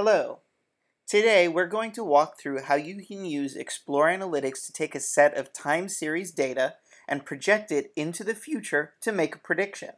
[0.00, 0.42] Hello.
[1.08, 5.00] Today we're going to walk through how you can use Explore Analytics to take a
[5.00, 6.74] set of time series data
[7.08, 9.94] and project it into the future to make a prediction.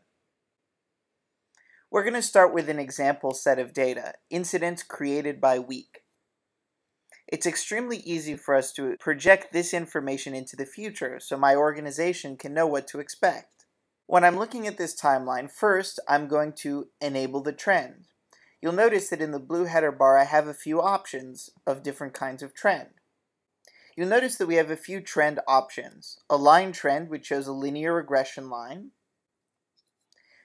[1.91, 5.99] We're going to start with an example set of data, incidents created by week.
[7.29, 12.39] It's extremely easy for us to project this information into the future so my organization
[12.39, 13.67] can know what to expect.
[14.07, 18.07] When I'm looking at this timeline, first I'm going to enable the trend.
[18.63, 22.13] You'll notice that in the blue header bar I have a few options of different
[22.13, 22.91] kinds of trend.
[23.97, 26.19] You'll notice that we have a few trend options.
[26.29, 28.91] A line trend, which shows a linear regression line.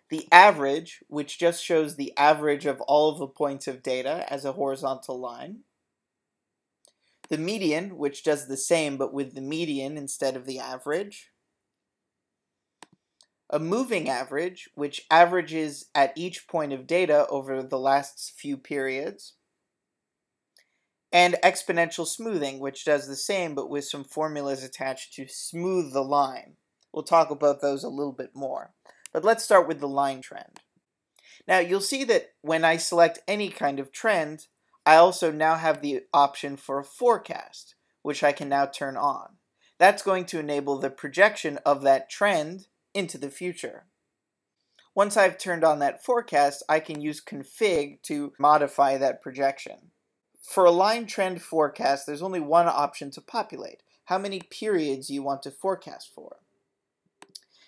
[0.10, 4.46] The average, which just shows the average of all of the points of data as
[4.46, 5.62] a horizontal line.
[7.30, 11.32] The median, which does the same but with the median instead of the average.
[13.50, 19.34] A moving average, which averages at each point of data over the last few periods
[21.12, 26.04] and exponential smoothing, which does the same but with some formulas attached to smooth the
[26.04, 26.58] line.
[26.92, 28.74] We'll talk about those a little bit more.
[29.14, 30.60] But let's start with the line trend.
[31.48, 34.48] Now you'll see that when I select any kind of trend,
[34.86, 39.38] I also now have the option for a forecast, which I can now turn on.
[39.78, 43.86] That's going to enable the projection of that trend into the future.
[44.96, 49.92] Once I've turned on that forecast, I can use config to modify that projection.
[50.42, 53.84] For a line trend forecast, there's only one option to populate.
[54.06, 56.38] How many periods you want to forecast for.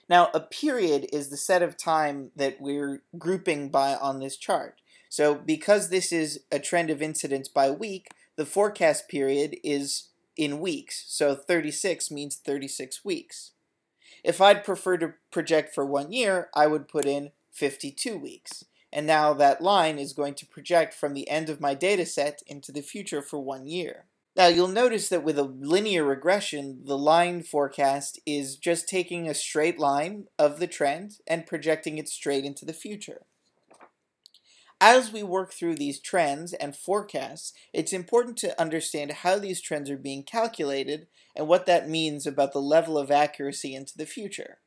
[0.09, 4.80] Now, a period is the set of time that we're grouping by on this chart.
[5.09, 10.59] So because this is a trend of incidents by week, the forecast period is in
[10.59, 11.05] weeks.
[11.08, 13.52] So 36 means 36 weeks.
[14.28, 19.06] If I'd prefer to project for one year, I would put in 52 weeks and
[19.06, 22.72] now that line is going to project from the end of my data set into
[22.72, 24.05] the future for one year.
[24.36, 29.33] Now you'll notice that with a linear regression, the line forecast is just taking a
[29.33, 33.21] straight line of the trend and projecting it straight into the future.
[34.80, 39.89] As we work through these trends and forecasts, it's important to understand how these trends
[39.89, 44.60] are being calculated and what that means about the level of accuracy into the future.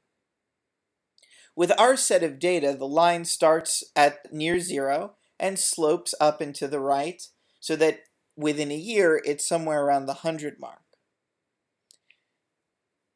[1.54, 6.54] With our set of data, the line starts at near zero and slopes up and
[6.56, 7.22] to the right
[7.60, 8.00] so that
[8.36, 10.80] within a year it's somewhere around the 100 mark.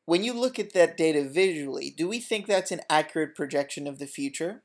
[0.07, 3.99] When you look at that data visually, do we think that's an accurate projection of
[3.99, 4.63] the future?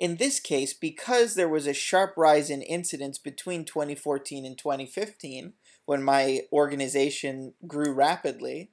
[0.00, 5.52] In this case, because there was a sharp rise in incidents between 2014 and 2015,
[5.84, 8.70] when my organization grew rapidly,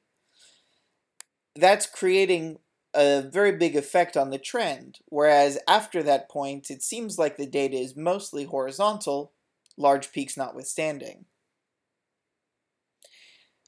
[1.53, 2.59] that's creating
[2.95, 7.45] a very big effect on the trend, whereas after that point, it seems like the
[7.45, 9.33] data is mostly horizontal,
[9.75, 11.25] large peaks notwithstanding.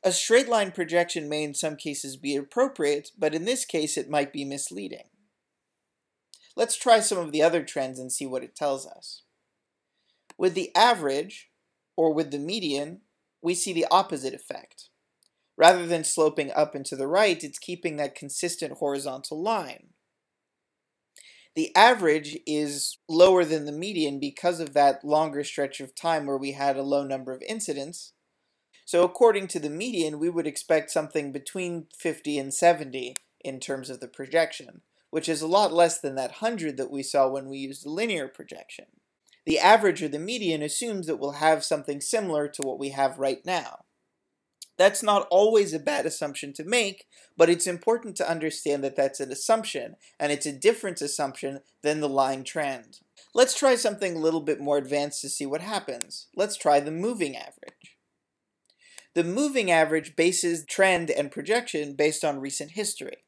[0.01, 4.09] A straight line projection may in some cases be appropriate, but in this case it
[4.09, 5.08] might be misleading.
[6.59, 9.23] Let's try some of the other trends and see what it tells us.
[10.37, 11.51] With the average,
[11.95, 12.99] or with the median,
[13.41, 14.89] we see the opposite effect.
[15.57, 19.91] Rather than sloping up and to the right, it's keeping that consistent horizontal line.
[21.55, 26.37] The average is lower than the median because of that longer stretch of time where
[26.37, 28.11] we had a low number of incidents.
[28.83, 33.15] So according to the median, we would expect something between 50 and 70
[33.45, 37.03] in terms of the projection, which is a lot less than that 100 that we
[37.03, 38.85] saw when we used the linear projection.
[39.45, 43.17] The average or the median assumes that we'll have something similar to what we have
[43.17, 43.85] right now.
[44.77, 47.05] That's not always a bad assumption to make,
[47.35, 51.99] but it's important to understand that that's an assumption, and it's a different assumption than
[51.99, 52.99] the line trend.
[53.35, 56.27] Let's try something a little bit more advanced to see what happens.
[56.33, 57.97] Let's try the moving average.
[59.15, 63.25] The moving average bases trend and projection based on recent history.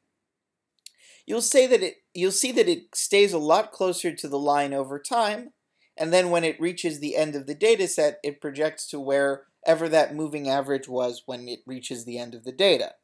[1.26, 4.74] You'll say that it you'll see that it stays a lot closer to the line
[4.74, 5.52] over time,
[5.96, 9.88] and then when it reaches the end of the data set, it projects to wherever
[9.88, 12.94] that moving average was when it reaches the end of the data.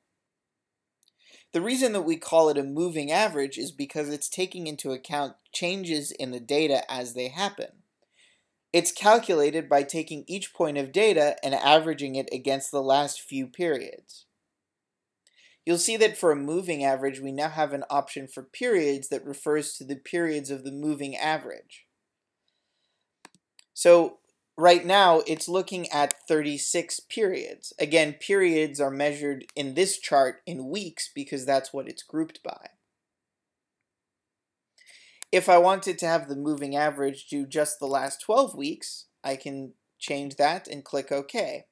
[1.52, 5.36] The reason that we call it a moving average is because it's taking into account
[5.52, 7.68] changes in the data as they happen.
[8.70, 13.46] It's calculated by taking each point of data and averaging it against the last few
[13.46, 14.26] periods.
[15.68, 19.26] You'll see that for a moving average, we now have an option for periods that
[19.26, 21.84] refers to the periods of the moving average.
[23.74, 24.20] So
[24.56, 27.74] right now it's looking at 36 periods.
[27.78, 32.70] Again, periods are measured in this chart in weeks because that's what it's grouped by.
[35.30, 39.36] If I wanted to have the moving average do just the last 12 weeks, I
[39.36, 41.66] can change that and click OK.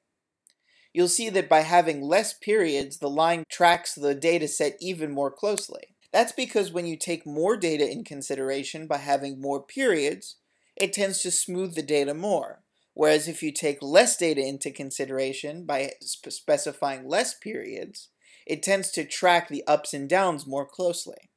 [0.97, 5.29] You'll see that by having less periods, the line tracks the data set even more
[5.29, 5.95] closely.
[6.11, 10.37] That's because when you take more data in consideration by having more periods,
[10.75, 12.63] it tends to smooth the data more.
[12.95, 18.09] Whereas if you take less data into consideration by sp specifying less periods,
[18.47, 21.29] it tends to track the ups and downs more closely.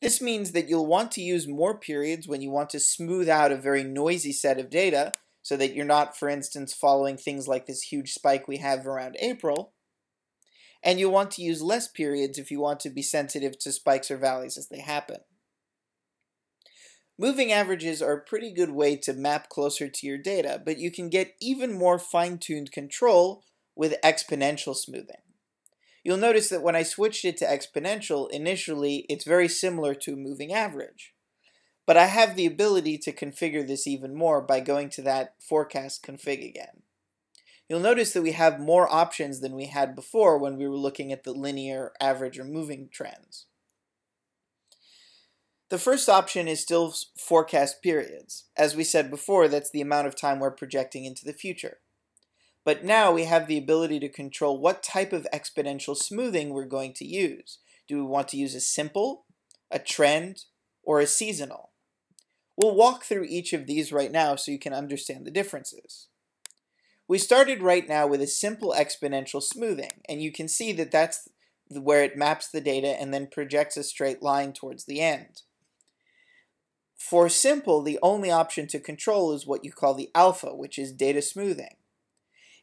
[0.00, 3.50] This means that you'll want to use more periods when you want to smooth out
[3.50, 5.10] a very noisy set of data
[5.42, 9.16] so that you're not, for instance, following things like this huge spike we have around
[9.20, 9.72] April.
[10.82, 14.10] And you'll want to use less periods if you want to be sensitive to spikes
[14.10, 15.18] or valleys as they happen.
[17.18, 20.90] Moving averages are a pretty good way to map closer to your data, but you
[20.90, 23.44] can get even more fine-tuned control
[23.76, 25.20] with exponential smoothing.
[26.02, 30.16] You'll notice that when I switched it to exponential, initially it's very similar to a
[30.16, 31.12] moving average.
[31.90, 36.06] But I have the ability to configure this even more by going to that forecast
[36.06, 36.84] config again.
[37.68, 41.10] You'll notice that we have more options than we had before when we were looking
[41.10, 43.46] at the linear, average, or moving trends.
[45.70, 48.44] The first option is still forecast periods.
[48.56, 51.78] As we said before, that's the amount of time we're projecting into the future.
[52.64, 56.92] But now we have the ability to control what type of exponential smoothing we're going
[56.92, 57.58] to use.
[57.88, 59.24] Do we want to use a simple,
[59.72, 60.44] a trend,
[60.84, 61.69] or a seasonal?
[62.56, 66.08] We'll walk through each of these right now so you can understand the differences.
[67.08, 71.28] We started right now with a simple exponential smoothing, and you can see that that's
[71.68, 75.42] where it maps the data and then projects a straight line towards the end.
[76.96, 80.92] For simple, the only option to control is what you call the alpha, which is
[80.92, 81.76] data smoothing.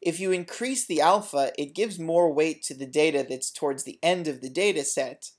[0.01, 3.97] If you increase the alpha, it gives more weight to the data that's towards the
[4.03, 5.31] end of the data set.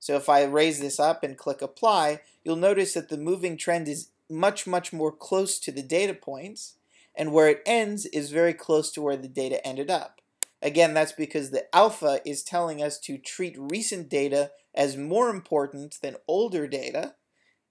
[0.00, 3.88] So if I raise this up and click apply, you'll notice that the moving trend
[3.88, 6.76] is much, much more close to the data points,
[7.14, 10.20] and where it ends is very close to where the data ended up.
[10.62, 15.98] Again, that's because the alpha is telling us to treat recent data as more important
[16.02, 17.14] than older data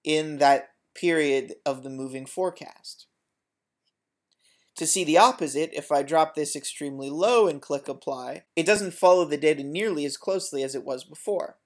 [0.04, 3.06] in that period of the moving forecast.
[4.76, 8.94] To see the opposite, if I drop this extremely low and click apply, it doesn't
[8.94, 11.58] follow the data nearly as closely as it was before.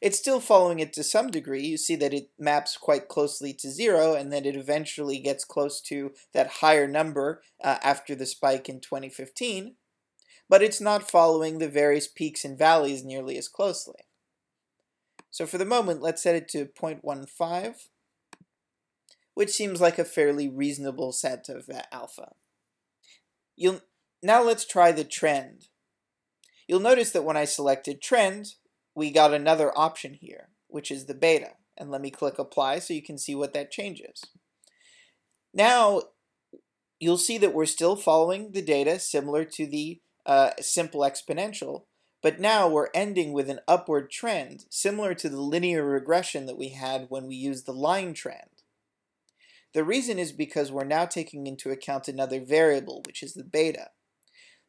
[0.00, 1.64] It's still following it to some degree.
[1.64, 5.80] You see that it maps quite closely to zero and that it eventually gets close
[5.82, 9.76] to that higher number uh, after the spike in 2015,
[10.48, 14.06] but it's not following the various peaks and valleys nearly as closely.
[15.30, 17.74] So for the moment, let's set it to 0.15
[19.34, 22.32] which seems like a fairly reasonable set of uh, alpha.
[23.56, 23.80] You'll,
[24.22, 25.68] now let's try the trend.
[26.68, 28.54] You'll notice that when I selected trend,
[28.94, 31.52] we got another option here, which is the beta.
[31.76, 34.22] And let me click apply so you can see what that changes.
[35.54, 36.02] Now,
[37.00, 41.84] you'll see that we're still following the data similar to the uh, simple exponential,
[42.22, 46.68] but now we're ending with an upward trend, similar to the linear regression that we
[46.68, 48.62] had when we used the line trend.
[49.74, 53.88] The reason is because we're now taking into account another variable, which is the beta.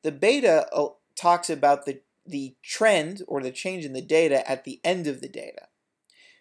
[0.02, 4.64] The beta uh, talks about the, the trend or the change in the data at
[4.64, 5.68] the end of the data.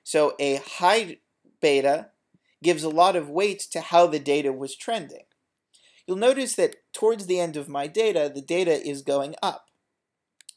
[0.04, 1.18] So a high
[1.60, 2.08] beta
[2.62, 5.24] gives a lot of weight to how the data was trending.
[6.06, 9.66] You'll notice that towards the end of my data, the data is going up.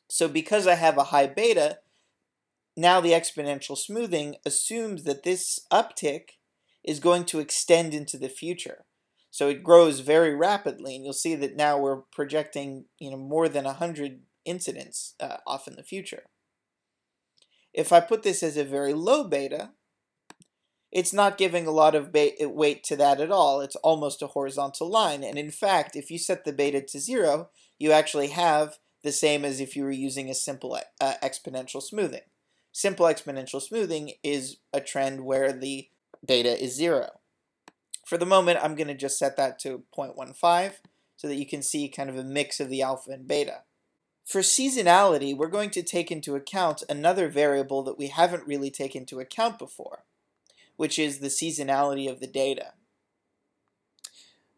[0.10, 1.79] So because I have a high beta,
[2.77, 6.38] now the exponential smoothing assumes that this uptick
[6.84, 8.86] is going to extend into the future.
[9.32, 13.50] So it grows very rapidly, and you'll see that now we're projecting you know, more
[13.50, 16.24] than 100 incidents uh, off in the future.
[17.74, 19.72] If I put this as a very low beta,
[20.92, 23.60] it's not giving a lot of weight to that at all.
[23.60, 25.24] It's almost a horizontal line.
[25.24, 29.44] And in fact, if you set the beta to zero, you actually have the same
[29.44, 32.22] as if you were using a simple uh, exponential smoothing.
[32.72, 35.90] Simple exponential smoothing is a trend where the
[36.25, 37.10] beta is 0.
[38.06, 40.74] For the moment, I'm going to just set that to 0.15
[41.18, 43.64] so that you can see kind of a mix of the alpha and beta.
[44.25, 49.01] For seasonality, we're going to take into account another variable that we haven't really taken
[49.01, 50.03] into account before,
[50.75, 52.74] which is the seasonality of the data.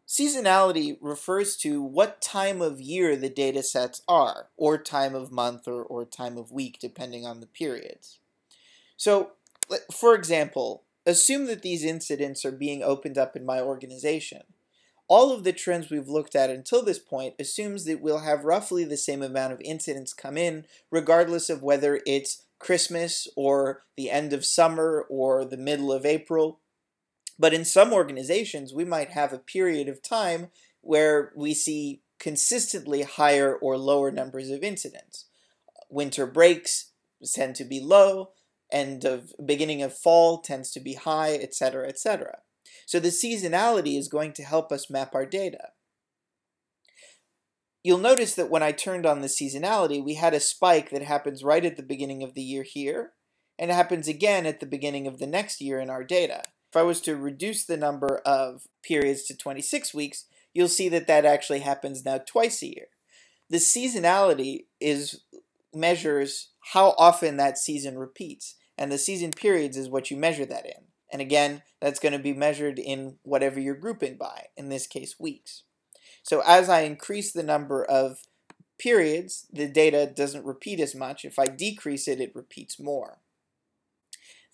[0.06, 5.68] Seasonality refers to what time of year the data sets are, or time of month
[5.68, 8.18] or, or time of week, depending on the periods.
[8.96, 9.32] So,
[9.92, 14.42] for example, Assume that these incidents are being opened up in my organization.
[15.08, 18.84] All of the trends we've looked at until this point assumes that we'll have roughly
[18.84, 24.34] the same amount of incidents come in, regardless of whether it's Christmas or the end
[24.34, 26.60] of summer or the middle of April.
[27.38, 30.48] But in some organizations, we might have a period of time
[30.82, 35.26] where we see consistently higher or lower numbers of incidents.
[35.88, 36.92] Winter breaks
[37.34, 38.32] tend to be low,
[38.70, 42.40] end of beginning of fall tends to be high, etc., etc.
[42.86, 45.70] So the seasonality is going to help us map our data.
[47.82, 51.44] You'll notice that when I turned on the seasonality, we had a spike that happens
[51.44, 53.12] right at the beginning of the year here,
[53.58, 56.42] and it happens again at the beginning of the next year in our data.
[56.70, 61.06] If I was to reduce the number of periods to 26 weeks, you'll see that
[61.06, 62.86] that actually happens now twice a year.
[63.48, 65.22] The seasonality is
[65.74, 70.66] measures how often that season repeats, and the season periods is what you measure that
[70.66, 70.87] in.
[71.10, 75.16] And again, that's going to be measured in whatever you're grouping by, in this case,
[75.18, 75.62] weeks.
[76.22, 78.18] So as I increase the number of
[78.78, 81.24] periods, the data doesn't repeat as much.
[81.24, 83.18] If I decrease it, it repeats more.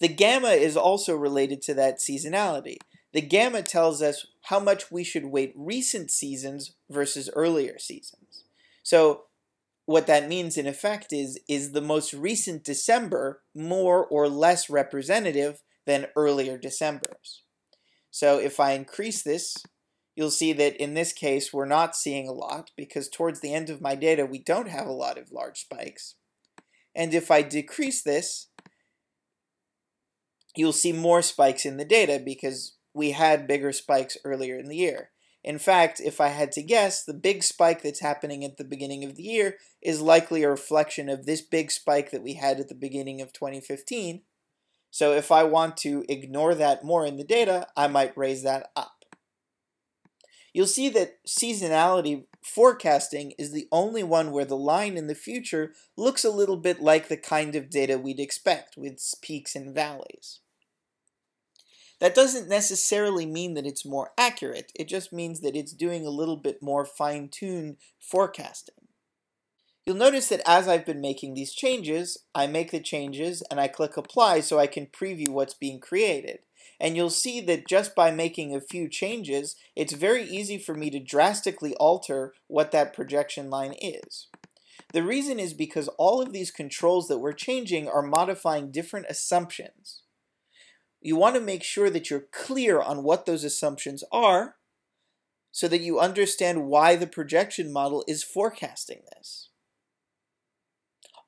[0.01, 2.79] The gamma is also related to that seasonality.
[3.13, 8.45] The gamma tells us how much we should weight recent seasons versus earlier seasons.
[8.83, 9.25] So
[9.87, 15.63] what that means in effect is, is the most recent December more or less representative
[15.87, 17.43] than earlier Decembers.
[18.11, 19.57] So if I increase this,
[20.15, 23.71] you'll see that in this case we're not seeing a lot because towards the end
[23.71, 26.15] of my data we don't have a lot of large spikes.
[26.95, 28.49] And if I decrease this,
[30.57, 34.77] you'll see more spikes in the data because we had bigger spikes earlier in the
[34.77, 35.11] year.
[35.43, 39.05] In fact, if I had to guess, the big spike that's happening at the beginning
[39.05, 42.69] of the year is likely a reflection of this big spike that we had at
[42.69, 44.23] the beginning of 2015.
[44.95, 48.71] So if I want to ignore that more in the data, I might raise that
[48.77, 49.05] up.
[50.53, 55.73] You'll see that seasonality forecasting is the only one where the line in the future
[55.97, 60.39] looks a little bit like the kind of data we'd expect with peaks and valleys.
[61.99, 66.11] That doesn't necessarily mean that it's more accurate, it just means that it's doing a
[66.11, 68.84] little bit more fine-tuned forecasting.
[69.87, 73.69] You'll notice that as I've been making these changes, I make the changes and I
[73.69, 76.41] click apply so I can preview what's being created.
[76.81, 80.91] And you'll see that just by making a few changes, it's very easy for me
[80.91, 84.29] to drastically alter what that projection line is.
[84.93, 90.05] The reason is because all of these controls that we're changing are modifying different assumptions
[91.05, 94.57] you want to make sure that you're clear on what those assumptions are
[95.53, 99.51] so that you understand why the projection model is forecasting this.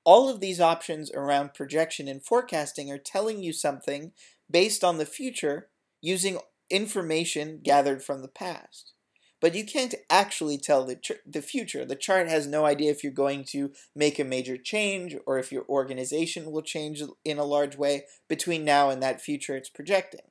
[0.07, 4.13] All of these options around projection and forecasting are telling you something
[4.51, 5.69] based on the future
[6.01, 6.39] using
[6.71, 8.95] information gathered from the past
[9.41, 11.85] but you can't actually tell the, the future.
[11.85, 15.53] The chart has no idea if you're going to make a major change or if
[15.53, 20.23] your organization will change in a large way between now and that future it's projecting.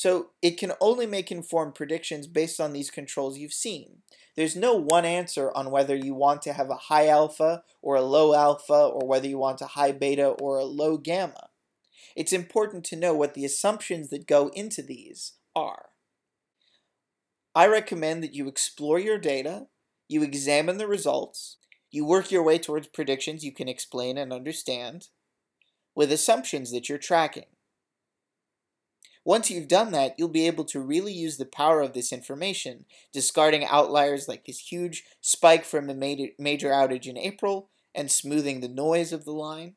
[0.00, 3.98] So it can only make informed predictions based on these controls you've seen.
[4.34, 8.00] There's no one answer on whether you want to have a high alpha or a
[8.00, 11.50] low alpha or whether you want a high beta or a low gamma.
[12.16, 15.90] It's important to know what the assumptions that go into these are.
[17.54, 19.66] I recommend that you explore your data,
[20.08, 21.58] you examine the results,
[21.90, 25.08] you work your way towards predictions you can explain and understand,
[25.94, 27.48] with assumptions that you're tracking.
[29.24, 32.86] Once you've done that, you'll be able to really use the power of this information,
[33.12, 38.68] discarding outliers like this huge spike from a major outage in April and smoothing the
[38.68, 39.74] noise of the line,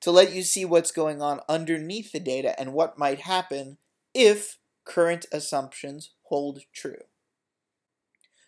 [0.00, 3.76] to let you see what's going on underneath the data and what might happen
[4.14, 7.02] if current assumptions hold true.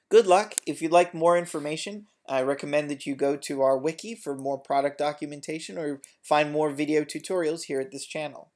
[0.08, 0.54] Good luck.
[0.66, 4.58] If you'd like more information, I recommend that you go to our wiki for more
[4.58, 8.51] product documentation or find more video tutorials here at this channel.